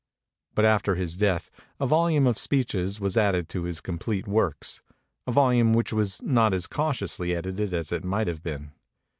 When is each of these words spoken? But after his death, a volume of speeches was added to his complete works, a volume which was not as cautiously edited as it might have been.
But 0.55 0.65
after 0.65 0.95
his 0.95 1.15
death, 1.15 1.51
a 1.79 1.85
volume 1.85 2.25
of 2.25 2.35
speeches 2.35 2.99
was 2.99 3.17
added 3.17 3.47
to 3.49 3.65
his 3.65 3.79
complete 3.81 4.27
works, 4.27 4.81
a 5.27 5.31
volume 5.31 5.73
which 5.73 5.93
was 5.93 6.23
not 6.23 6.55
as 6.55 6.65
cautiously 6.65 7.35
edited 7.35 7.71
as 7.71 7.91
it 7.91 8.03
might 8.03 8.25
have 8.25 8.41
been. 8.41 8.71